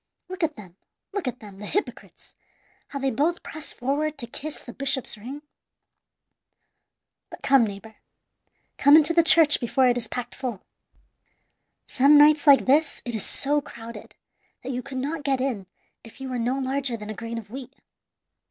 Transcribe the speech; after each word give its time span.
Look 0.29 0.41
at 0.43 0.55
them, 0.55 0.77
look 1.13 1.27
at 1.27 1.41
them, 1.41 1.59
the 1.59 1.67
hypocrites, 1.67 2.33
how 2.87 2.97
they 2.97 3.11
both 3.11 3.43
press 3.43 3.71
forward 3.71 4.17
to 4.17 4.25
kiss 4.25 4.59
the 4.59 4.73
bishop's 4.73 5.15
ring! 5.15 5.43
"But 7.29 7.43
come, 7.43 7.65
neighbor 7.67 7.97
come 8.79 8.95
into 8.97 9.13
the 9.13 9.21
church 9.21 9.59
before 9.59 9.87
it 9.87 9.99
is 9.99 10.07
packed 10.07 10.33
full. 10.33 10.63
Some 11.85 12.17
nights 12.17 12.47
like 12.47 12.65
this 12.65 13.03
it 13.05 13.13
is 13.13 13.23
so 13.23 13.61
crowded 13.61 14.15
that 14.63 14.71
you 14.71 14.81
could 14.81 14.97
not 14.97 15.21
get 15.21 15.39
in 15.39 15.67
if 16.03 16.19
you 16.19 16.29
were 16.29 16.39
no 16.39 16.57
larger 16.57 16.97
than 16.97 17.11
a 17.11 17.13
grain 17.13 17.37
of 17.37 17.51
wheat. 17.51 17.75